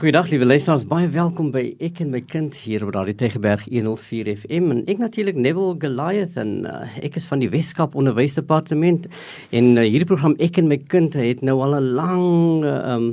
[0.00, 4.30] Goeiedag liewe luisteraars, baie welkom by Ek en my kind hier op Radio Tegeberg 104
[4.32, 4.70] FM.
[4.72, 9.10] En ek natuurlik Neville Goliath en uh, ek is van die Weskaap Onderwysdepartement
[9.52, 13.10] en uh, hierdie program Ek en my kind het nou al 'n lang uh, um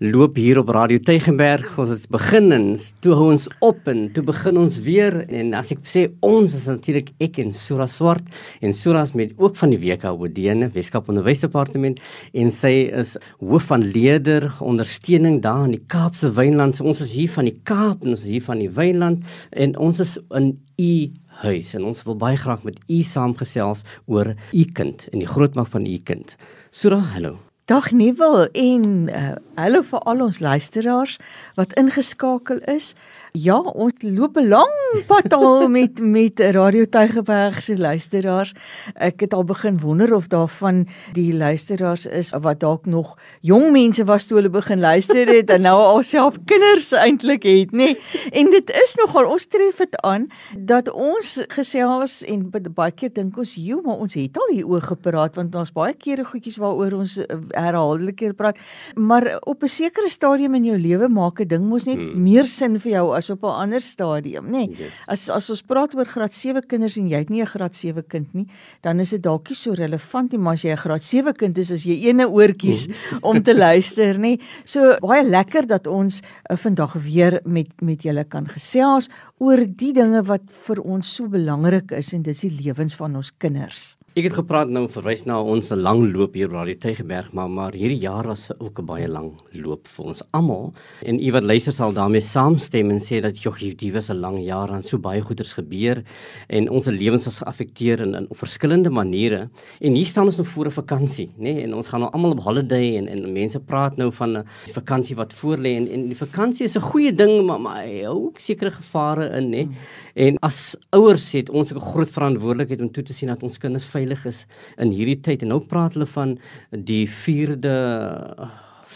[0.00, 1.74] loop hier op Radio Tegenberg.
[1.76, 2.68] Ons het begin en
[3.04, 5.18] toe hou ons op en toe begin ons weer.
[5.28, 8.24] En as ek sê ons is natuurlik ek en Sura Swart.
[8.64, 12.00] En Sura is met ook van die WKOD, Weskaap Onderwysdepartement
[12.32, 15.84] en sy is hoof van leerder ondersteuning daar in die
[16.20, 16.76] Kaapse Wynland.
[16.76, 19.24] So ons is hier van die Kaap en ons is hier van die Wynland
[19.56, 20.92] en ons is in u
[21.40, 25.72] huis en ons wil baie graag met u saamgesels oor u kind en die grootmaak
[25.72, 26.36] van u kind.
[26.70, 27.38] Sura, hallo.
[27.70, 31.18] Dag Nieuwel en uh, hallo vir al ons luisteraars
[31.54, 32.94] wat ingeskakel is.
[33.38, 38.54] Ja, ons loop 'n lang pad al met met Radio Tygerberg se luisteraars.
[38.94, 43.70] Ek het al begin wonder of daar van die luisteraars is wat dalk nog jong
[43.70, 47.94] mense was toe hulle begin luister het en nou alself kinders eintlik het, nê.
[47.94, 47.98] Nee.
[48.32, 50.26] En dit is nogal ons tref dit aan
[50.58, 55.34] dat ons gesels en baie keer dink ons, "Jo, maar ons het al hieroor gepraat
[55.34, 58.58] want ons baie kere goedjies waaroor ons eh, herhaaldelik keer praat."
[58.96, 62.22] Maar op 'n sekere stadium in jou lewe maak 'n ding mos net hmm.
[62.22, 64.66] meer sin vir jou as op 'n ander stadium, nê.
[64.66, 65.04] Nee, yes.
[65.06, 68.02] As as ons praat oor graad 7 kinders en jy het nie 'n graad 7
[68.08, 68.46] kind nie,
[68.82, 71.58] dan is dit dalk nie so relevant nie, maar as jy 'n graad 7 kind
[71.58, 72.88] is, as jy ene oortjies
[73.22, 74.40] om te luister, nê.
[74.64, 79.92] So baie lekker dat ons uh, vandag weer met met julle kan gesels oor die
[79.92, 83.96] dinge wat vir ons so belangrik is en dis die lewens van ons kinders.
[84.20, 87.72] Ek het gepraat nou verwys na ons lang loop hier by die Tygerberg, maar maar
[87.72, 90.74] hierdie jaar was ook 'n baie lang loop vir ons almal.
[91.06, 94.44] En u wat luister sal daarmee saamstem en sê dat jogg, dit was 'n lang
[94.44, 96.02] jaar en so baie goeders gebeur
[96.48, 99.48] en ons lewens was geaffekteer in in verskillende maniere.
[99.80, 101.54] En hier staan ons nou voor 'n vakansie, nê?
[101.54, 101.62] Nee?
[101.62, 105.16] En ons gaan nou almal op holiday en en mense praat nou van 'n vakansie
[105.16, 108.38] wat voorlê en en die vakansie is 'n goeie ding, maar maar hy hou ook
[108.38, 109.66] sekere gevare in, nê?
[109.66, 109.68] Nee?
[110.14, 113.84] En as ouers het ons 'n groot verantwoordelikheid om toe te sien dat ons kinders
[113.84, 115.42] veilig is in hierdie tyd.
[115.42, 116.38] En nou praat hulle van
[116.70, 117.76] die 4de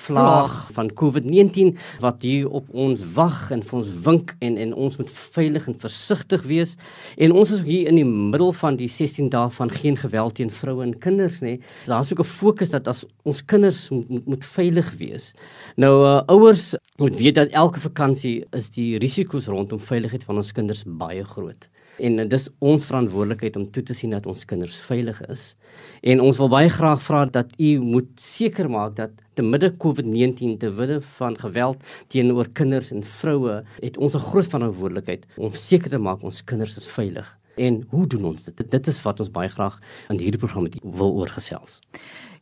[0.05, 4.97] vlaag van COVID-19 wat hier op ons wag en vir ons wink en en ons
[5.01, 6.77] moet veilig en versigtig wees.
[7.17, 10.53] En ons is hier in die middel van die 16 dae van geen geweld teen
[10.53, 11.57] vroue en kinders nê.
[11.89, 15.35] Daar's ook 'n fokus dat as ons kinders moet, moet, moet veilig wees.
[15.77, 20.53] Nou uh, ouers moet weet dat elke vakansie is die risiko's rondom veiligheid van ons
[20.53, 25.21] kinders baie groot en dis ons verantwoordelikheid om toe te sien dat ons kinders veilig
[25.29, 25.55] is.
[26.03, 30.59] En ons wil baie graag vra dat u moet seker maak dat te midde COVID-19
[30.59, 35.91] te midde van geweld teenoor kinders en vroue het ons 'n groot verantwoordelikheid om seker
[35.91, 37.39] te maak ons kinders is veilig.
[37.57, 38.71] En hoe doen ons dit?
[38.71, 39.79] Dit is wat ons baie graag
[40.09, 41.81] in hierdie program met wil oorgesels.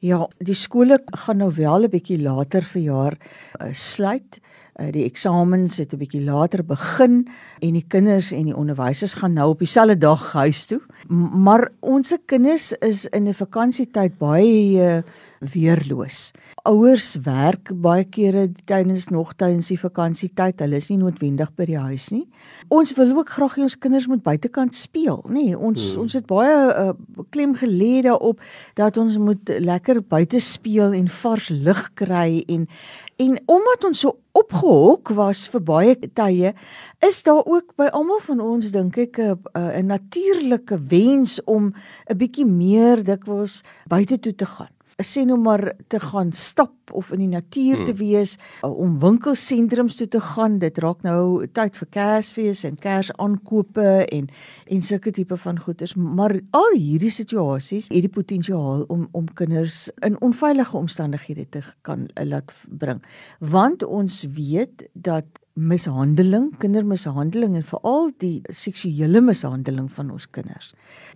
[0.03, 3.15] Ja, die skole gaan nou wel 'n bietjie later vir jaar
[3.61, 4.41] uh, sluit.
[4.81, 7.29] Uh, die eksamens het 'n bietjie later begin
[7.61, 10.81] en die kinders en die onderwysers gaan nou op dieselfde dag huis toe.
[11.09, 15.03] Maar ons se kinders is in 'n vakansietyd baie uh,
[15.43, 16.31] weerloos.
[16.63, 20.61] Ouers werk baie kere tydens nog tydens die vakansietyd.
[20.63, 22.29] Hulle is nie noodwendig by die huis nie.
[22.69, 25.51] Ons wil ook graag hê ons kinders moet buitekant speel, nê?
[25.51, 26.05] Nee, ons hmm.
[26.05, 26.93] ons het baie uh,
[27.35, 28.41] klem gelê daarop
[28.79, 32.69] dat ons moet lekker buite speel en vars lug kry en
[33.23, 36.53] en omdat ons so opgehok was vir baie tye,
[37.05, 41.75] is daar ook by almal van ons dink ek 'n natuurlike wens om
[42.11, 44.73] 'n bietjie meer dikwels buite toe te gaan
[45.07, 47.87] sê nou maar te gaan stap of in die natuur hmm.
[47.89, 48.37] te wees
[48.67, 50.59] om winkelsentrums toe te gaan.
[50.63, 54.29] Dit raak nou tyd vir Kersfees en Kersaankope en
[54.73, 59.89] en sulke tipe van goederes maar al hierdie situasies het die potensiaal om om kinders
[60.07, 63.03] in onveilige omstandighede te kan laat bring.
[63.39, 70.73] Want ons weet dat mishandeling, kindermishandeling en veral die seksuele mishandeling van ons kinders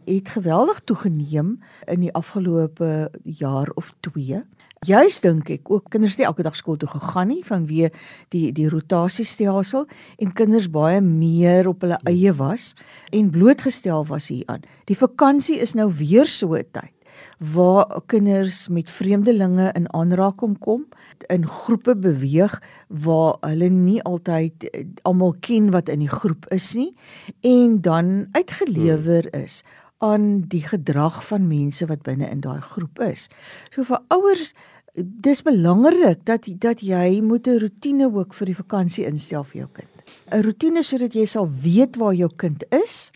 [0.06, 1.56] het geweldig toegeneem
[1.90, 4.42] in die afgelope jaar of 2.
[4.86, 7.90] Juist dink ek ook kinders het elke dag skool toe gegaan nie vanweë
[8.34, 9.88] die die rotasiestelsel
[10.22, 12.74] en kinders baie meer op hulle eie was
[13.10, 14.62] en blootgestel was hieraan.
[14.86, 16.95] Die vakansie is nou weer so 'n tyd
[17.38, 20.86] waar kinders met vreemdelinge in aanraking kom,
[21.32, 26.74] in groepe beweeg waar hulle nie altyd eh, almal ken wat in die groep is
[26.74, 26.92] nie
[27.40, 29.44] en dan uitgelewer hmm.
[29.44, 29.62] is
[30.04, 33.30] aan die gedrag van mense wat binne in daai groep is.
[33.72, 34.52] So vir ouers
[34.96, 39.68] dis belangrik dat dat jy moet 'n rotine ook vir die vakansie instel vir jou
[39.72, 39.88] kind.
[40.32, 43.10] 'n Rotine sodat jy sal weet waar jou kind is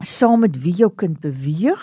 [0.00, 1.82] saam met wie jou kind beweeg,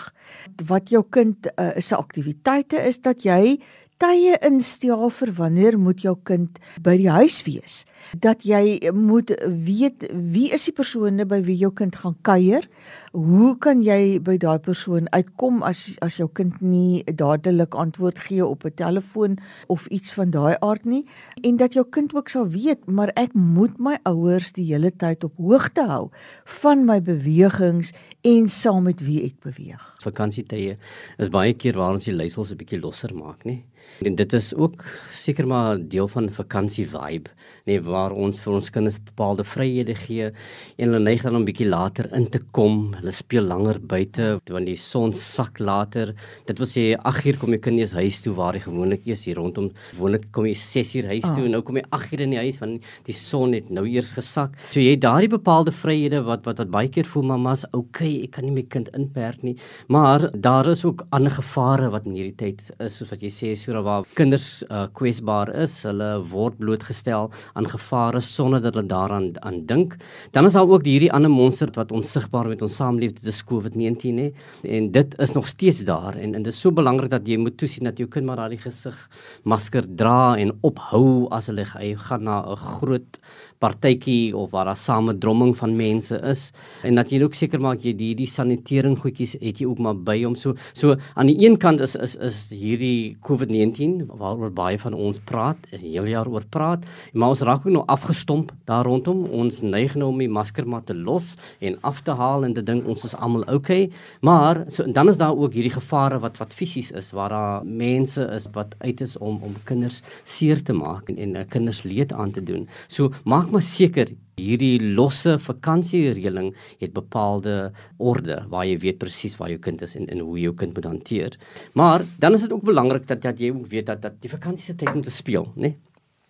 [0.66, 3.58] wat jou kind uh, se aktiwiteite is dat jy
[3.98, 7.82] tye instel vir wanneer moet jou kind by die huis wees.
[8.14, 9.32] Dat jy moet
[9.66, 12.68] weet wie is die persone by wie jou kind gaan kuier?
[13.12, 18.46] Hoe kan jy by daai persoon uitkom as as jou kind nie dadelik antwoord gee
[18.46, 21.04] op 'n telefoon of iets van daai aard nie?
[21.42, 25.24] En dat jou kind ook sal weet, maar ek moet my ouers die hele tyd
[25.24, 26.10] op hoogte hou
[26.44, 27.92] van my bewegings
[28.22, 29.82] en saam met wie ek beweeg.
[30.02, 30.76] Vakansietye
[31.18, 33.64] is baie keer waar ons die leiersels 'n bietjie losser maak, nê?
[34.06, 37.32] En dit is ook seker maar deel van vakansie vibe,
[37.66, 41.66] nê, waar ons vir ons kinders bepaalde vryhede gee en hulle neig dan om bietjie
[41.68, 42.94] later in te kom.
[42.98, 46.14] Hulle speel langer buite wanneer die son sak later.
[46.48, 49.70] Dit wil sê 8uur kom jy kinders huis toe waar jy gewoonlik eers hier rondom
[49.90, 51.48] gewoonlik kom jy 6uur huis toe oh.
[51.48, 54.54] en nou kom jy 8uur in die huis want die son het nou eers gesak.
[54.70, 58.36] So jy het daardie bepaalde vryhede wat wat wat baie keer voel mamma's, okay, ek
[58.38, 59.56] kan nie my kind inperk nie.
[59.92, 63.54] Maar daar is ook ander gevare wat in hierdie tyd is soos wat jy sê
[63.58, 69.32] so waar kinders uh, kwesbaar is, hulle word blootgestel aan gevare sonder dat hulle daaraan
[69.42, 69.96] aan dink.
[70.32, 74.14] Dan is daar ook hierdie ander monster wat onsigbaar met ons saamleef, dit is COVID-19
[74.18, 74.28] nê.
[74.62, 77.56] En dit is nog steeds daar en en dit is so belangrik dat jy moet
[77.58, 78.96] toesien dat jou kind maar daardie gesig
[79.44, 83.18] masker dra en ophou as hulle gaan na 'n groot
[83.58, 86.52] partytjie of waar daar samedromming van mense is
[86.82, 89.94] en dat jy ook seker maak jy die die sanitering goedjies het jy ook maar
[89.94, 94.52] by hom so so aan die een kant is is is hierdie COVID-19 2019 waaroor
[94.52, 98.52] baie van ons praat, 'n hele jaar oor praat, maar ons raak ook nou afgestomp
[98.64, 99.24] daar rondom.
[99.24, 102.62] Ons neig nou om die masker maar te los en af te haal en te
[102.62, 103.90] dink ons is almal okay.
[104.20, 108.22] Maar so dan is daar ook hierdie gevare wat wat fisies is waar daar mense
[108.34, 112.30] is wat uit is om om kinders seer te maak en en kinders leed aan
[112.30, 112.68] te doen.
[112.86, 119.50] So maak maar seker hierdie losse vakansiereëling het bepaalde orde waar jy weet presies waar
[119.52, 121.36] jou kind is en en hoe jou kind moet hanteer.
[121.74, 124.64] Maar dan is dit ook belangrik dat dat jy ook weet dat dat die vakansie
[124.64, 125.60] se tyd om te speel, né?
[125.60, 125.76] Nee?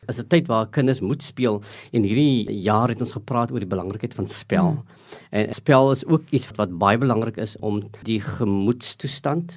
[0.09, 1.63] Is 'n tyd waar kinders moet speel
[1.93, 4.71] en hierdie jaar het ons gepraat oor die belangrikheid van spel.
[4.71, 4.85] Hmm.
[5.31, 9.53] En spel is ook iets wat baie belangrik is om die gemoedstoestand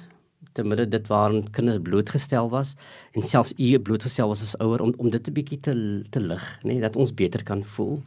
[0.52, 2.74] te midde dit waarin kinders blootgestel was
[3.12, 6.58] en selfs u blootgestel was as ouer om om dit 'n bietjie te te lig,
[6.62, 8.02] nê, nee, dat ons beter kan voel.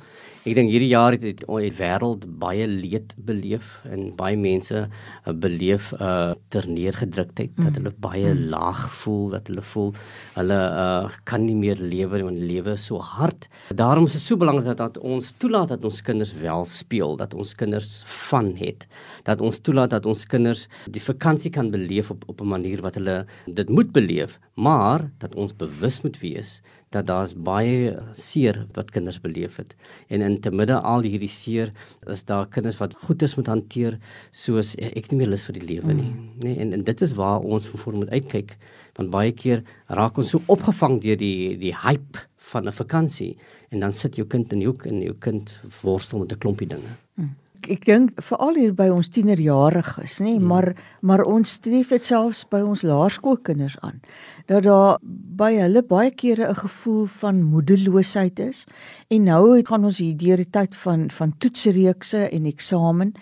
[0.46, 5.88] Ek dink hierdie jaar het die wêreld baie leed beleef en baie mense uh, beleef
[5.96, 7.64] 'n uh, terneergedruktheid mm.
[7.66, 8.44] dat hulle baie mm.
[8.54, 9.90] laag voel, dat hulle voel
[10.36, 13.50] hulle uh, kan nie meer lewe want lewe is so hard.
[13.74, 17.34] Daarom is dit so belangrik dat, dat ons toelaat dat ons kinders wel speel, dat
[17.34, 18.86] ons kinders van het,
[19.26, 23.02] dat ons toelaat dat ons kinders die vakansie kan beleef op op 'n manier wat
[23.02, 26.62] hulle dit moet beleef, maar dat ons bewus moet wees
[26.96, 29.76] dat daar's baie seer wat kinders beleef het.
[30.08, 31.74] En in te midde al hierdie seer
[32.12, 34.00] is daar kinders wat goedes moet hanteer
[34.32, 36.26] soos ek nie meer lus vir die lewe nie, mm.
[36.40, 36.50] nê?
[36.50, 38.56] Nee, en en dit is waar ons voor moet uitkyk
[38.96, 43.36] want baie keer raak ons so opgevang deur die die hype van 'n vakansie
[43.72, 45.52] en dan sit jou kind in die hoek en jou kind
[45.82, 46.96] worstel met 'n klompie dinge.
[47.16, 47.36] Mm
[47.70, 50.48] ek dink veral hier by ons tienerjariges, nê, hmm.
[50.50, 50.72] maar
[51.06, 54.02] maar ons tref dit selfs by ons laerskoolkinders aan
[54.46, 54.98] dat daar
[55.36, 58.66] by hulle baie kere 'n gevoel van moedeloosheid is.
[59.08, 63.14] En nou gaan ons hier deur die tyd van van toetsreekse en eksamen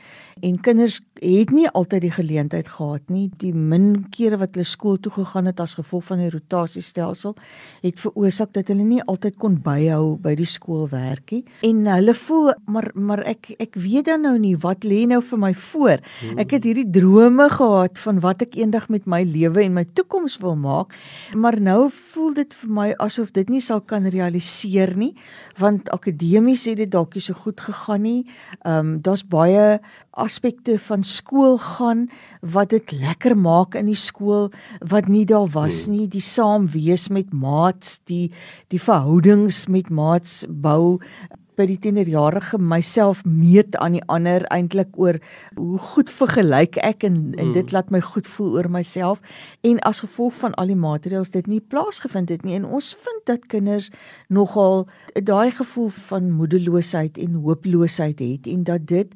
[0.42, 3.32] en kinders het nie altyd die geleentheid gehad nie.
[3.38, 7.36] Die min kere wat hulle skool toe gegaan het as gevolg van die rotasiestelsel
[7.82, 12.92] het veroorsaak dat hulle nie altyd kon byhou by die skoolwerkie en hulle voel maar
[12.94, 15.98] maar ek ek weet dan nou nie wat lê nou vir my voor?
[16.38, 20.38] Ek het hierdie drome gehad van wat ek eendag met my lewe en my toekoms
[20.38, 20.94] wil maak
[21.34, 25.14] maar nou voel dit vir my asof dit nie sal kan realiseer nie
[25.60, 28.22] want akademies het dit dalk nie so goed gegaan nie
[28.64, 29.80] ehm um, daar's baie
[30.12, 32.08] aspekte van skool gaan
[32.42, 35.98] wat dit lekker maak in die skool wat nie daar was hmm.
[35.98, 38.32] nie die saam wees met maats die
[38.70, 41.00] die verhoudings met maats bou
[41.58, 45.20] by die tienerjarige myself meet aan die ander eintlik oor
[45.56, 47.74] hoe goed vergelyk ek en, en dit hmm.
[47.76, 49.22] laat my goed voel oor myself
[49.62, 53.26] en as gevolg van al die maatreëls dit nie plaasgevind het nie en ons vind
[53.30, 53.92] dat kinders
[54.28, 59.14] nogal daai gevoel van moedeloosheid en hooploosheid het en dat dit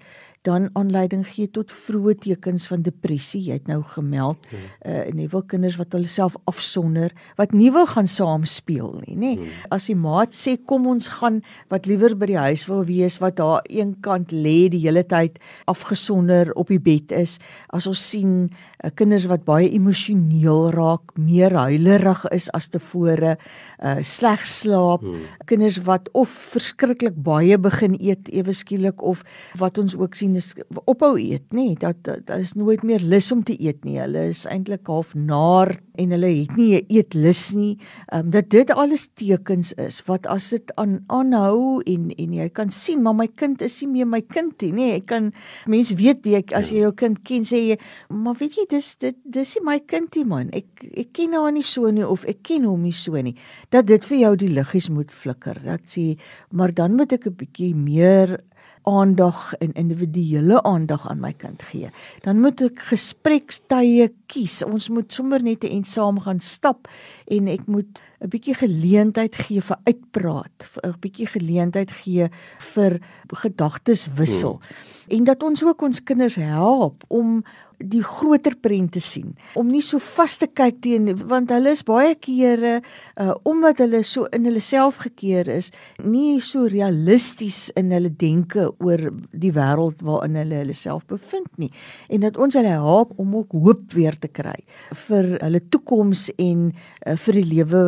[0.47, 3.41] dan aanleiding gee tot vroeë tekens van depressie.
[3.49, 4.67] Jy het nou gemeld hmm.
[4.87, 8.97] uh en nie wil kinders wat hulle self afsonder, wat nie wil gaan saam speel
[9.05, 9.33] nie, nê.
[9.37, 9.51] Hmm.
[9.75, 13.37] As die maat sê kom ons gaan wat liewer by die huis wil wees wat
[13.39, 17.37] daar een kant lê die hele tyd afgesonder op die bed is.
[17.73, 23.35] As ons sien uh, kinders wat baie emosioneel raak, meer huilerig is as tevore,
[23.83, 25.27] uh sleg slaap, hmm.
[25.49, 29.23] kinders wat of verskriklik baie begin eet ewe skielik of
[29.59, 30.53] wat ons ook sien is
[30.85, 33.97] ophou eet, nê, nee, dat daar is nooit meer lus om te eet nie.
[33.99, 37.77] Hulle is eintlik half naar en hulle het nie 'n eetlus nie.
[38.11, 42.49] Ehm um, dat dit alles tekens is wat as dit aan aanhou en en jy
[42.49, 44.87] kan sien maar my kind is nie meer my kind nie, nê.
[44.95, 45.33] Ek kan
[45.65, 47.77] mense weet jy as jy jou kind ken sê jy,
[48.09, 50.49] maar weet jy dis dit dis nie my kind nie man.
[50.53, 50.65] Ek
[50.97, 53.35] ek ken haar nie so nie of ek ken hom nie so nie.
[53.69, 55.61] Dat dit vir jou die liggies moet flikker.
[55.63, 56.17] Dat sê
[56.51, 58.39] maar dan moet ek 'n bietjie meer
[58.87, 61.91] aandag en individuele aandag aan my kind gee.
[62.23, 64.61] Dan moet ek gesprekstye kies.
[64.63, 66.87] Ons moet sommer net en saam gaan stap
[67.27, 72.29] en ek moet 'n bietjie geleentheid gee vir uitpraat, 'n bietjie geleentheid gee
[72.73, 74.59] vir gedagteswissel.
[74.59, 75.17] Hmm.
[75.17, 77.43] En dat ons ook ons kinders help om
[77.77, 81.83] die groter prent te sien om nie so vas te kyk teen want hulle is
[81.85, 85.69] baie kere uh, omdat hulle so in hulle self gekeer is
[86.01, 91.69] nie so realisties in hulle denke oor die wêreld waarin hulle hulle self bevind nie
[92.09, 94.57] en dat ons hulle help om ook hoop weer te kry
[95.05, 97.83] vir hulle toekoms en uh, vir die lewe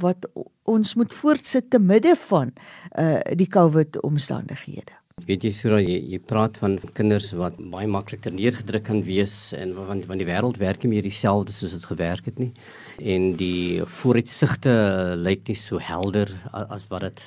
[0.00, 0.26] wat
[0.64, 2.52] ons moet voortsit te midde van
[2.98, 4.92] uh, die COVID omstandighede.
[5.22, 9.76] Weet jy Sura, jy, jy praat van kinders wat baie maklik neergedruk kan wees en
[9.76, 12.50] want want die wêreld werk nie meer dieselfde soos dit gewerk het nie.
[12.98, 14.74] En die vooruitsigte
[15.20, 17.22] lyk nie so helder as wat dit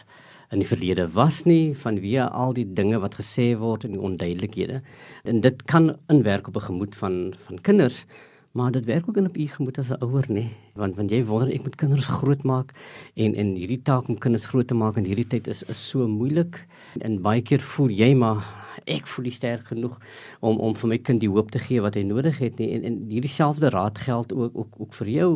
[0.52, 4.82] in die verlede was nie vanweë al die dinge wat gesê word en die onduidelikhede.
[5.24, 8.06] En dit kan inwerk op 'n gemoed van van kinders
[8.58, 10.46] maar dit werk ook in op u gemoed as 'n ouer nê?
[10.74, 12.74] Want want jy wonder ek moet kinders grootmaak
[13.14, 16.08] en en hierdie taak om kinders groot te maak in hierdie tyd is is so
[16.08, 16.66] moeilik.
[17.00, 19.98] En baie keer voel jy maar ek voel nie sterk genoeg
[20.46, 22.70] om om vir my kind die hoop te gee wat hy nodig het nie.
[22.76, 25.32] En en hierdie selfde raad geld ook ook ook vir jou.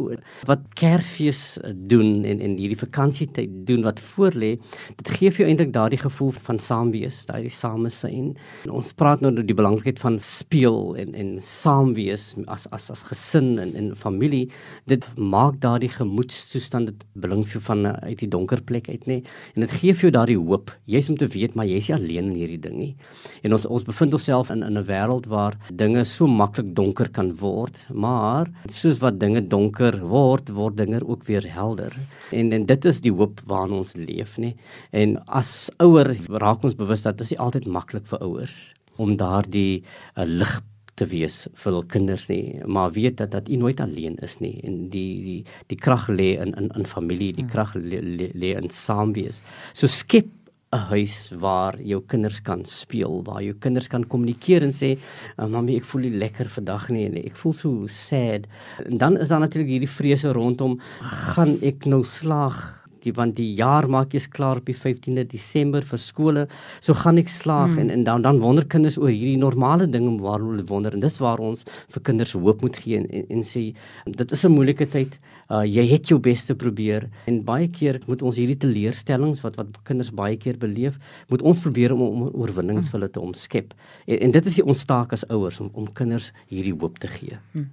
[0.50, 1.58] Wat Kersfees
[1.90, 4.52] doen en en hierdie vakansietyd doen wat voorlê
[4.98, 8.36] dit gee vir jou eintlik daardie gevoel van saam wees daardie samesyn.
[8.70, 13.04] Ons praat nou oor die belangrikheid van speel en en saam wees as as as
[13.10, 14.50] gesin en en familie.
[14.86, 19.22] Dit maak daardie gemoedstoestand dit bring vir van uit die donker plek uit nê.
[19.56, 20.72] En dit gee vir jou daardie hoop.
[20.86, 22.96] Jy's om te weet maar jy's nie alleen in hierdie ding nie
[23.44, 27.36] En ons ons bevind onsself in in 'n wêreld waar dinge so maklik donker kan
[27.38, 31.94] word, maar soos wat dinge donker word, word dinge ook weer helder.
[32.32, 34.54] En en dit is die hoop waarin ons leef, nê.
[34.92, 39.18] En as ouer raak ons bewus dat dit is nie altyd maklik vir ouers om
[39.18, 39.84] daardie
[40.16, 40.62] uh, lig
[41.00, 44.60] te wees vir hul kinders nie maar weet dat dat u nooit alleen is nie
[44.68, 45.40] en die die
[45.72, 47.54] die krag lê in in in familie die hmm.
[47.54, 49.42] krag lê in saamwees
[49.74, 50.30] so skep
[50.72, 54.98] 'n huis waar jou kinders kan speel, waar jou kinders kan kommunikeer en sê,
[55.38, 58.48] uh, "Mamy, ek voel nie lekker vandag nie en ek voel so sad."
[58.86, 63.54] En dan is daar natuurlik hierdie vrese rondom, "Gaan ek nou slaag die want die
[63.58, 66.48] jaar maak jy's klaar op die 15de Desember vir skole.
[66.82, 67.80] So gaan ek slaag hmm.
[67.80, 71.20] en en dan dan wonder kinders oor hierdie normale dinge waar hulle wonder en dis
[71.24, 73.72] waar ons vir kinders hoop moet gee en, en, en sê
[74.06, 75.20] dit is 'n moeilike tyd.
[75.52, 79.58] Uh, jy het jou bes te probeer en baie keer moet ons hierdie teleurstellings wat
[79.60, 80.96] wat kinders baie keer beleef,
[81.28, 83.74] moet ons probeer om, om oorwinnings vir hulle te omskep.
[84.06, 87.12] En, en dit is die ons taak as ouers om om kinders hierdie hoop te
[87.12, 87.42] gee.
[87.52, 87.68] Hmm.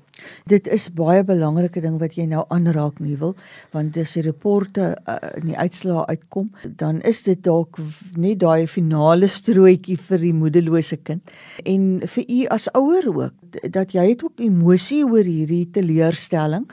[0.50, 3.36] Dit is baie belangrike ding wat jy nou aanraak nie wil
[3.70, 6.50] want dis die rapporte uh, in die uitslae uitkom,
[6.82, 7.78] dan is dit dalk
[8.18, 11.22] net daai finale strooitjie vir die moederlose kind.
[11.62, 16.66] En vir u as ouer ook dat jy het ook emosie oor hierdie teleurstelling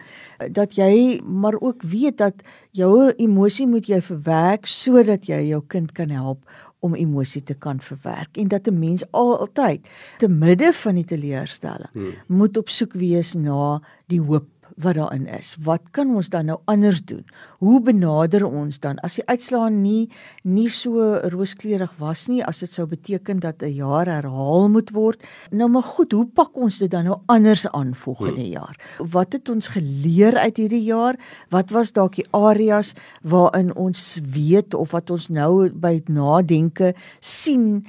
[0.52, 5.92] dat jy maar ook weet dat jou emosie moet jy verwerk sodat jy jou kind
[5.92, 6.44] kan help
[6.86, 11.92] om emosie te kan verwerk en dat 'n mens altyd te midde van die teleurstelling
[11.92, 12.14] hmm.
[12.28, 14.48] moet op soek wees na die hoop
[14.82, 15.56] wat daarin is.
[15.64, 17.24] Wat kan ons dan nou anders doen?
[17.64, 20.10] Hoe benader ons dan as die uitslae nie
[20.44, 21.00] nie so
[21.32, 25.24] rooskleurig was nie, as dit sou beteken dat 'n jaar herhaal moet word?
[25.52, 28.52] Nou maar goed, hoe pak ons dit dan nou anders aan volgende hmm.
[28.52, 28.76] jaar?
[29.00, 31.16] Wat het ons geleer uit hierdie jaar?
[31.50, 37.86] Wat was dalk die areas waarin ons weet of wat ons nou by nadenke sien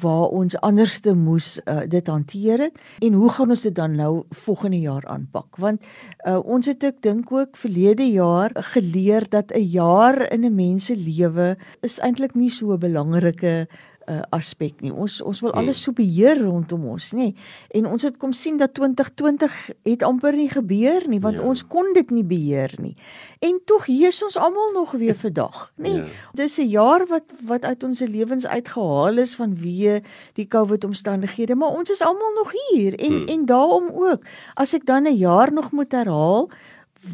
[0.00, 4.24] waar ons anderste moes uh, dit hanteer het en hoe gaan ons dit dan nou
[4.30, 5.56] volgende jaar aanpak?
[5.56, 5.86] Want
[6.26, 10.54] uh, Uh, ons het ek dink ook verlede jaar geleer dat 'n jaar in 'n
[10.54, 13.66] mens se lewe is eintlik nie so 'n belangrike
[14.10, 14.90] uh, aspek nie.
[14.92, 15.84] Ons ons wil alles hmm.
[15.84, 17.30] so beheer rondom ons, nê?
[17.76, 19.56] En ons het kom sien dat 2020
[19.88, 21.44] het amper nie gebeur nie want ja.
[21.46, 22.96] ons kon dit nie beheer nie.
[23.44, 25.94] En tog heers ons almal nog weer vandag, nê?
[26.00, 26.08] Ja.
[26.42, 30.00] Dis 'n jaar wat wat uit ons lewens uitgehaal is vanweë
[30.34, 33.28] die COVID omstandighede, maar ons is almal nog hier en hmm.
[33.28, 34.26] en daarom ook.
[34.54, 36.50] As ek dan 'n jaar nog moet herhaal,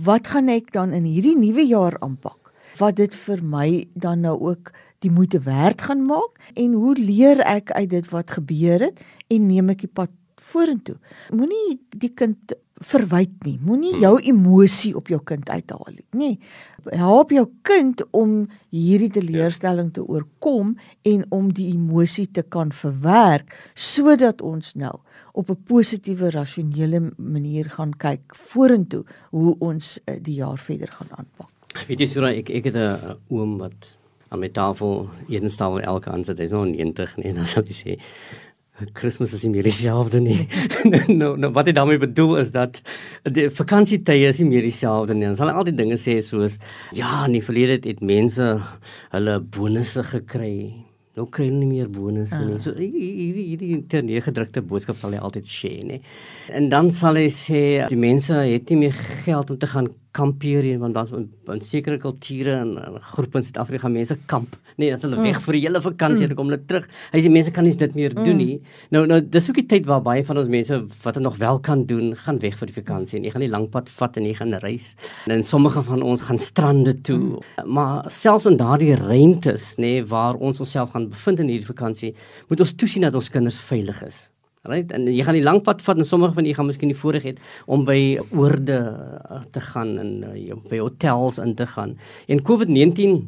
[0.02, 2.38] wat gaan ek dan in hierdie nuwe jaar aanpak?
[2.76, 4.72] Wat dit vir my dan nou ook
[5.06, 9.46] die moeite werd gaan maak en hoe leer ek uit dit wat gebeur het en
[9.46, 10.12] neem ek die pad
[10.46, 10.96] vorentoe.
[11.34, 13.56] Moenie die kind verwyd nie.
[13.64, 16.04] Moenie jou emosie op jou kind uithaal nie.
[16.12, 16.34] Nee.
[16.92, 18.44] Help jou kind om
[18.74, 20.74] hierdie teleurstelling te oorkom
[21.08, 24.94] en om die emosie te kan verwerk sodat ons nou
[25.32, 31.10] op 'n positiewe rasionele manier gaan kyk vorentoe hoe ons uh, die jaar verder gaan
[31.10, 31.50] aanpak.
[31.88, 33.95] Weet jy Sura, ek ek het 'n oom wat
[34.28, 36.38] aan my tafel, een tafel elke aand sit.
[36.38, 37.96] Hy's nog 90 nie en dan sal hy sê
[38.92, 40.42] Kersfees is nie meer dieselfde nie.
[41.20, 42.82] nou nou wat ek daarmee bedoel is dat
[43.24, 45.30] die vakansietye is nie meer dieselfde nie.
[45.30, 46.58] Ons sal altyd dinge sê soos
[46.92, 48.50] ja, in die verlede het mense
[49.14, 50.52] hulle bonusse gekry.
[51.16, 52.58] Nou kry hulle nie meer bonusse nie.
[52.58, 52.60] Ah.
[52.60, 56.02] So hierdie hierdie ter neergedrukte boodskap sal hy altyd share, nê.
[56.52, 60.64] En dan sal hy sê die mense het nie meer geld om te gaan kampeer
[60.64, 64.56] nie want daar's 'n sekere kulture en groepe in Suid-Afrika mense kamp.
[64.76, 65.22] Nee, as hulle mm.
[65.22, 66.30] weg vir die hele vakansie mm.
[66.30, 66.88] en kom hulle terug.
[67.12, 68.24] Hy sê mense kan nie dit meer mm.
[68.24, 68.60] doen nie.
[68.90, 71.60] Nou nou dis ook die tyd waar baie van ons mense wat dit nog wel
[71.60, 74.28] kan doen, gaan weg vir die vakansie en jy gaan die lang pad vat en
[74.28, 74.94] jy gaan reis.
[75.26, 77.18] En sommige van ons gaan strande toe.
[77.18, 77.72] Mm.
[77.72, 82.14] Maar selfs in daardie ruimtes, nê, nee, waar ons onsself gaan bevind in hierdie vakansie,
[82.48, 84.26] moet ons toesien dat ons kinders veilig is.
[84.66, 84.92] Right?
[84.92, 87.26] En jy gaan die lang pad vat en sommige van julle gaan miskien die voorreg
[87.28, 87.34] hê
[87.66, 88.78] om by oorde
[89.30, 91.96] eh, te gaan en uh, by hotels in te gaan.
[92.28, 93.20] En COVID-19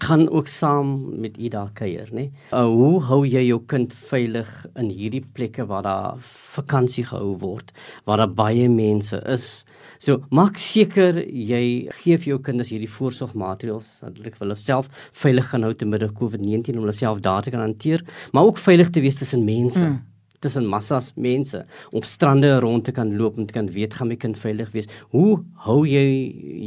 [0.00, 2.30] gaan ook saam met u daar kuier, né?
[2.52, 4.48] Uh, hoe hou jy jou kind veilig
[4.80, 6.22] in hierdie plekke waar daar
[6.56, 7.72] vakansie gehou word,
[8.04, 9.64] waar daar baie mense is?
[10.02, 15.50] So, maak seker jy gee vir jou kinders hierdie voorsorgmaatreëls dat hulle hulle self veilig
[15.52, 18.02] kan hou te midde COVID-19 om hulle self daar te kan hanteer,
[18.32, 19.84] maar ook veilig te wees tussen mense.
[19.84, 20.00] Mm
[20.42, 24.16] tussen massas mense op strande rond te kan loop en te kan weet gaan my
[24.20, 24.88] kind veilig wees.
[25.14, 26.06] Hoe hou jy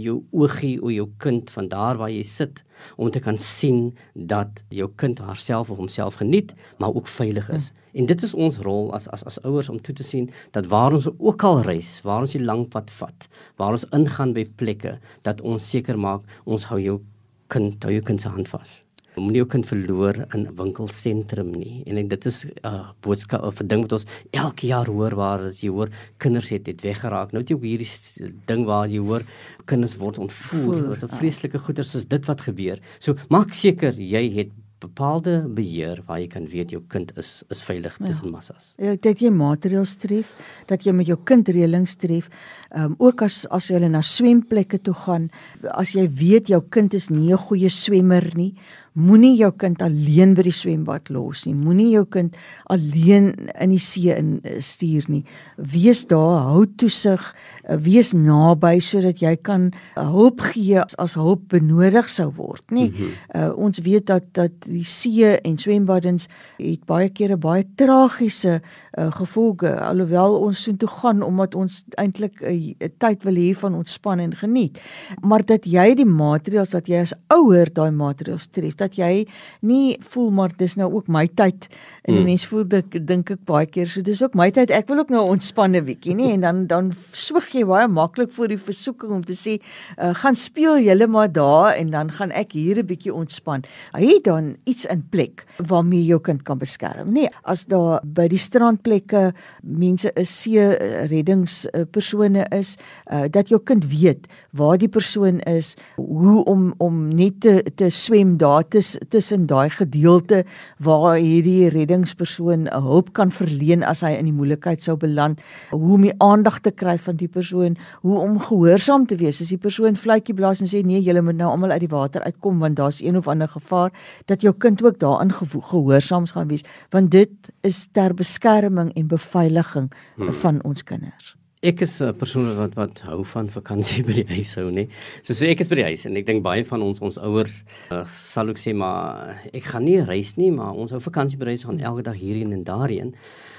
[0.06, 2.64] jou oogie oor jou kind van daar waar jy sit
[2.96, 7.70] om te kan sien dat jou kind haarself of homself geniet, maar ook veilig is.
[7.70, 7.84] Hmm.
[8.02, 10.96] En dit is ons rol as as as ouers om toe te sien dat waar
[10.96, 14.98] ons ook al reis, waar ons die lang pad vat, waar ons ingaan by plekke,
[15.24, 17.00] dat ons seker maak ons hou jou
[17.48, 18.85] kind, hou jou kind se hand vas
[19.22, 21.84] moenie jou kind verloor in 'n winkelsentrum nie.
[21.86, 25.40] En dit is 'n uh, boodskap of 'n ding wat ons elke jaar hoor waar
[25.46, 27.32] as jy hoor kinders het het weggeraak.
[27.32, 29.24] Nou het jy ook hierdie ding waar jy hoor
[29.66, 30.90] kinders word ontvoer.
[30.90, 32.80] Dit is 'n vreeslike goeie soos dit wat gebeur.
[33.00, 34.52] So maak seker jy het
[34.86, 38.06] bepaalde beheer waar jy kan weet jou kind is is veilig ja.
[38.06, 38.74] tussen massas.
[38.82, 40.34] Ja, dat jy maatreëls tref,
[40.70, 42.30] dat jy met jou kind reëlings tref.
[42.72, 45.30] Ehm um, ook as as jy hulle na swemplekke toe gaan,
[45.72, 48.56] as jy weet jou kind is nie 'n goeie swemmer nie,
[48.96, 51.52] Moenie jou kind alleen by die swembad los nie.
[51.58, 52.38] Moenie jou kind
[52.72, 55.26] alleen in die see in eh, stuur nie.
[55.60, 57.26] Wees daar, hou toesig,
[57.66, 62.64] eh, wees naby sodat jy kan eh, hulp gee as, as hulp benodig sou word,
[62.72, 62.88] nê.
[62.88, 63.12] Mm -hmm.
[63.36, 68.62] uh, ons weet dat dat die see en swembaddens het baie kere baie tragiese
[68.98, 73.76] uh, gevolge alhoewel ons soontoe gaan omdat ons eintlik 'n uh, tyd wil hê van
[73.76, 74.82] ontspan en geniet.
[75.22, 79.28] Maar dat jy die maatreëls dat jy as ouer daai maatreëls tref dat jy
[79.62, 81.68] nie voel maar dis nou ook my tyd
[82.06, 82.30] en die hmm.
[82.30, 85.14] mens voel dit dink ek baie keer so dis ook my tyd ek wil ook
[85.14, 89.24] nou ontspanne bietjie nê en dan dan swig jy baie maklik voor die versoeking om
[89.26, 93.14] te sê uh, gaan speel julle maar daar en dan gaan ek hier 'n bietjie
[93.14, 93.66] ontspan
[93.98, 98.42] hy dan iets in plek waarmee jou kind kan beskerm nee as daar by die
[98.86, 102.78] strandplekke mense is see eh, reddingspersone is
[103.12, 107.90] uh, dat jou kind weet waar die persoon is hoe om om net te te
[107.90, 110.44] swem daar tis, tussen daai gedeelte
[110.80, 115.42] waar hierdie reddingspersoon hulp kan verleen as hy in die moeilikheid sou beland,
[115.72, 119.54] hoe om die aandag te kry van die persoon, hoe om gehoorsaam te wees as
[119.54, 122.60] die persoon fluitjie blaas en sê nee, julle moet nou almal uit die water uitkom
[122.64, 123.92] want daar's een of ander gevaar
[124.26, 129.92] dat jou kind ook daarin gehoorsaam gaan wees, want dit is ter beskerming en beveiliging
[130.16, 130.34] hmm.
[130.34, 131.36] van ons kinders.
[131.66, 134.86] Ek is 'n persoon wat wat hou van vakansie by die huis hou, nê.
[135.24, 137.64] So so ek is by die huis en ek dink baie van ons ons ouers
[137.90, 141.46] uh, sal ook sê maar ek gaan nie reis nie, maar ons hou vakansie by
[141.50, 143.16] die huis gaan elke dag hierheen en daarheen.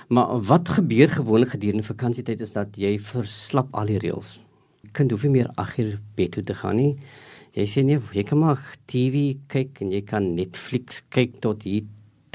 [0.06, 4.36] Maar wat gebeur gewoonlik gedurende vakansietyd is dat jy verslap al die reëls.
[4.94, 6.94] Kind hoef nie meer agter bed toe te gaan nie.
[7.58, 11.82] Jy sê nee, jy kan maar TV kyk en jy kan Netflix kyk tot hier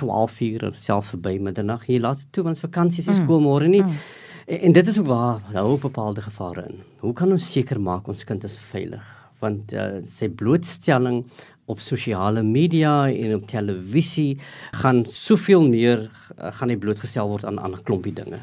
[0.01, 1.87] 12 uur of selfs verby middernag.
[1.87, 3.21] Jy laat toe ons vakansie mm.
[3.23, 3.85] skool môre nie.
[3.87, 4.19] Mm.
[4.51, 6.79] En, en dit is ook waar ook bepaalde gevare in.
[6.99, 9.05] Hoe kan ons seker maak ons kind is veilig?
[9.39, 11.23] Want uh, sy blootstelling
[11.71, 14.39] op sosiale media en op televisie
[14.81, 18.41] gaan soveel meer uh, gaan hy blootgestel word aan 'n ander klompie dinge.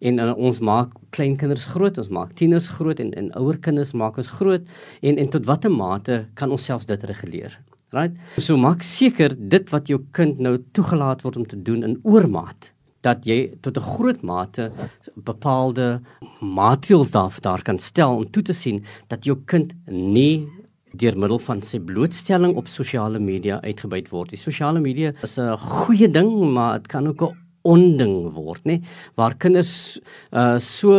[0.00, 4.16] En uh, ons maak kleinkinders groot, ons maak tieners groot en en ouer kinders maak
[4.16, 4.64] ons groot
[5.02, 7.60] en en tot watter mate kan ons selfs dit reguleer?
[7.92, 8.16] Right?
[8.38, 12.71] So maak seker dit wat jou kind nou toegelaat word om te doen in oormaat
[13.02, 14.70] dat jy tot 'n groot mate
[15.16, 16.00] bepaalde
[16.40, 20.48] maatreëls daar daar kan stel om toe te sien dat jou kind nie
[20.92, 24.30] deur middel van sy blootstelling op sosiale media uitgebuit word.
[24.30, 28.80] Die sosiale media is 'n goeie ding, maar dit kan ook 'n onding word, nê,
[29.18, 30.00] waar kinders
[30.34, 30.90] uh so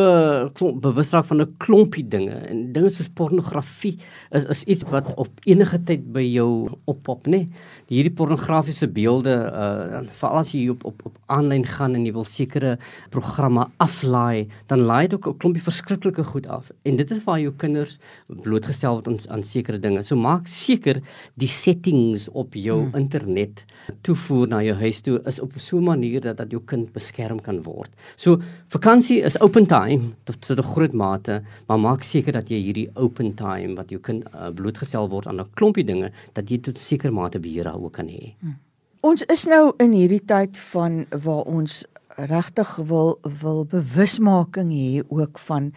[0.82, 3.98] bewus raak van 'n klompie dinge en dinge soos pornografie
[4.32, 7.48] is is iets wat op enige tyd by jou oppop, nê.
[7.94, 12.26] Hierdie pornografiese beelde uh veral as jy op op op aanlyn gaan en jy wil
[12.28, 12.78] sekere
[13.14, 16.72] programme aflaai, dan laai dit ook 'n klompie verskriklike goed af.
[16.84, 20.04] En dit is waar jou kinders blootgestel word aan, aan sekere dinge.
[20.04, 21.02] So maak seker
[21.36, 22.96] die settings op jou hmm.
[22.96, 23.66] internet
[24.02, 27.42] toevoer na jou huis toe is op so 'n manier dat dat jou kind beskerm
[27.42, 27.92] kan word.
[28.16, 32.58] So vakansie is open time tot tot 'n groot mate, maar maak seker dat jy
[32.58, 36.58] hierdie open time wat jou kind uh, blootgestel word aan 'n klompie dinge dat jy
[36.58, 38.36] tot seker mate beheer daaroor kan hê.
[38.40, 38.60] Hmm.
[39.02, 41.86] Ons is nou in hierdie tyd van waar ons
[42.30, 45.74] regtig wil wil bewusmaking hê ook van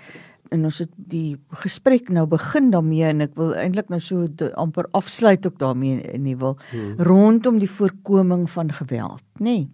[0.50, 4.52] en ons het die gesprek nou begin daarmee en ek wil eintlik nou so de,
[4.54, 7.00] amper afsluit ook daarmee in die wil hmm.
[7.02, 9.42] rondom die voorkoming van geweld, nê?
[9.44, 9.64] Nee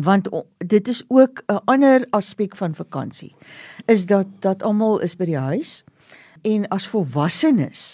[0.00, 0.28] want
[0.58, 3.34] dit is ook 'n ander aspek van vakansie
[3.86, 5.84] is dat dat almal is by die huis
[6.46, 7.86] en as volwassenes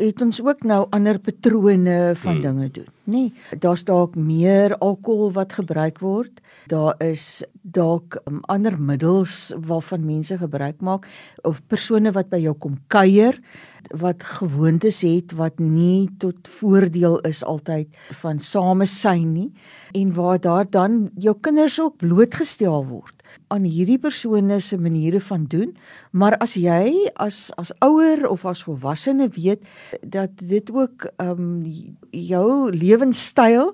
[0.00, 2.42] het ons ook nou ander patrone van hmm.
[2.42, 3.12] dinge doen nê?
[3.12, 6.40] Nee, daar's dalk meer alkohol wat gebruik word.
[6.70, 11.08] Daar is dalk um, ander middels waarvan mense gebruik maak
[11.42, 13.38] of persone wat by jou kom kuier
[13.98, 17.90] wat gewoontes het wat nie tot voordeel is altyd
[18.22, 19.50] van samesyn nie
[19.98, 25.44] en waar daar dan jou kinders ook blootgestel word aan hierdie persone se maniere van
[25.52, 25.74] doen
[26.10, 29.68] maar as jy as as ouer of as volwassene weet
[30.00, 31.62] dat dit ook um
[32.10, 33.72] jou lewenstyl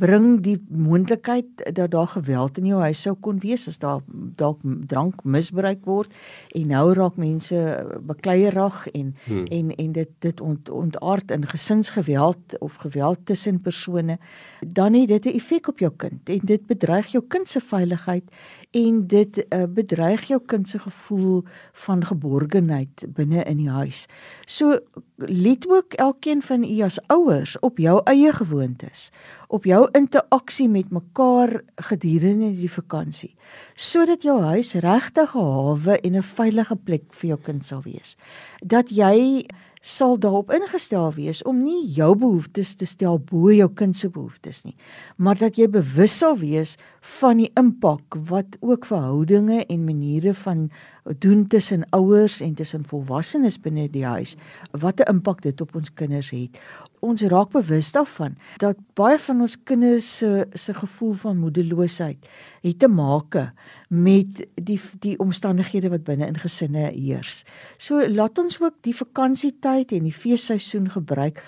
[0.00, 4.02] bring die moontlikheid dat daar geweld in jou huis sou kon wees as daar
[4.40, 4.60] dalk
[4.92, 6.12] drank misbruik word
[6.56, 7.60] en nou raak mense
[8.08, 9.46] bekleierig en hmm.
[9.46, 14.18] en en dit dit ont, ontaard in gesinsgeweld of geweld tussen persone
[14.60, 18.24] dan het dit 'n effek op jou kind en dit bedreig jou kind se veiligheid
[18.70, 21.44] en dit uh, bedreig jou kind se gevoel
[21.84, 24.06] van geborgenheid binne in die huis.
[24.46, 24.78] So
[25.16, 29.10] let ook elkeen van u as ouers op jou eie gewoontes,
[29.48, 33.34] op jou interaksie met mekaar gedurende die vakansie,
[33.74, 38.16] sodat jou huis regtig 'n hawe en 'n veilige plek vir jou kind sal wees.
[38.62, 39.46] Dat jy
[39.80, 44.64] sal daarop ingestel wees om nie jou behoeftes te stel bo jou kind se behoeftes
[44.66, 44.76] nie,
[45.16, 46.76] maar dat jy bewus sal wees
[47.20, 50.68] van die impak wat ook verhoudinge en maniere van
[51.18, 54.36] doen tussen ouers en tussen volwassenes binne die huis,
[54.70, 56.60] wat 'n impak dit op ons kinders het.
[57.00, 62.18] Ons raak bewus daarvan dat baie van ons kinders se se gevoel van moedeloosheid
[62.60, 63.52] het te maak
[63.88, 67.44] met die die omstandighede wat binne in gesinne heers.
[67.76, 71.44] So laat ons ook die vakansietyd en die feesseisoen gebruik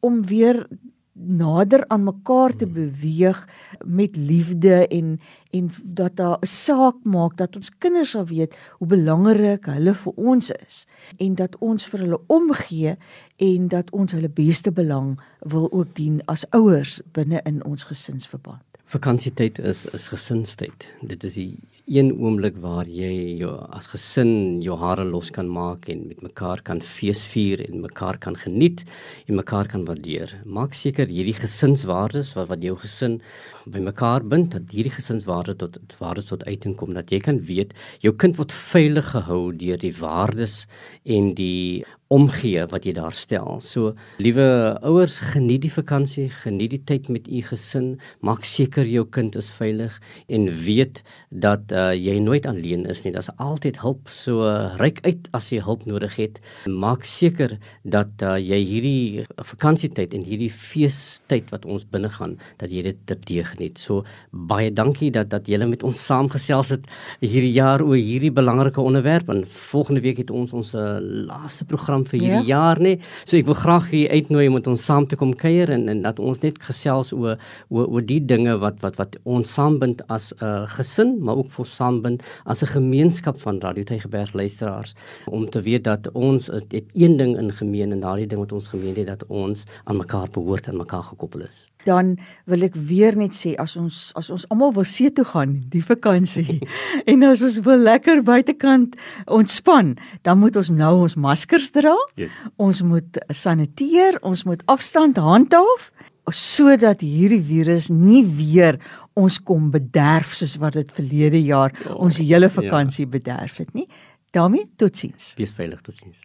[0.00, 0.66] om weer
[1.16, 3.48] nader aan mekaar te beweeg
[3.84, 8.88] met liefde en en dat daar 'n saak maak dat ons kinders sal weet hoe
[8.88, 12.96] belangrik hulle vir ons is en dat ons vir hulle omgee
[13.36, 18.62] en dat ons hulle beste belang wil ook dien as ouers binne in ons gesinsverband.
[18.84, 20.88] Vakansietyd is is gesinstyd.
[21.02, 25.86] Dit is die een oomblik waar jy jou as gesin jou hare los kan maak
[25.92, 28.82] en met mekaar kan feesvier en mekaar kan geniet
[29.28, 30.32] en mekaar kan waardeer.
[30.44, 33.20] Maak seker hierdie gesinswaardes wat wat jou gesin
[33.70, 38.12] bymekaar bind dat hierdie gesinswaardes tot waardes tot uiting kom dat jy kan weet jou
[38.18, 40.64] kind word veilig gehou deur die waardes
[41.04, 43.58] en die omgee wat jy daar stel.
[43.64, 44.46] So liewe
[44.86, 49.50] ouers, geniet die vakansie, geniet die tyd met u gesin, maak seker jou kind is
[49.54, 49.96] veilig
[50.30, 53.12] en weet dat uh, jy nooit alleen is nie.
[53.14, 54.06] Daar's altyd hulp.
[54.12, 56.38] So uh, reik uit as jy hulp nodig het.
[56.70, 62.70] Maak seker dat uh, jy hierdie vakansietyd en hierdie feestyd wat ons binne gaan, dat
[62.70, 63.82] jy dit terdeeg geniet.
[63.82, 66.86] So baie dankie dat dat julle met ons saamgesels het
[67.22, 69.42] hierdie jaar oor hierdie belangrike onderwerp en
[69.72, 72.56] volgende week het ons ons uh, laaste program program vir hierdie ja.
[72.56, 72.96] jaar nê.
[73.24, 76.02] So ek wil graag hier uitnooi om met ons saam te kom kuier en en
[76.02, 77.38] dat ons net gesels oor
[77.70, 81.50] oor oor die dinge wat wat wat ons saambind as 'n uh, gesin, maar ook
[81.50, 84.94] vir saambind as 'n gemeenskap van Radio Tygerberg luisteraars
[85.26, 88.52] om te weet dat ons het, het een ding in gemeen en daardie ding wat
[88.52, 91.70] ons gemeen het dat ons aan mekaar behoort en mekaar gekoppel is.
[91.84, 95.62] Dan wil ek weer net sê as ons as ons almal wil see toe gaan
[95.70, 96.60] die vakansie
[97.10, 101.96] en as ons wil lekker buitekant ontspan, dan moet ons nou ons maskers dra dra.
[102.18, 102.34] Yes.
[102.58, 105.90] Ons moet saniteer, ons moet afstand handhaaf
[106.34, 108.80] sodat hierdie virus nie weer
[109.14, 112.54] ons kom bederf soos wat dit verlede jaar Ja, ons hele ja.
[112.56, 113.86] vakansie bederf het nie.
[114.34, 115.30] daarmee totsiens.
[115.38, 116.24] Wees veilig totsiens.